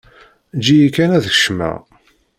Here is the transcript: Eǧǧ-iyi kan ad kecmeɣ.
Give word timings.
Eǧǧ-iyi 0.55 0.89
kan 0.95 1.15
ad 1.17 1.25
kecmeɣ. 1.33 1.77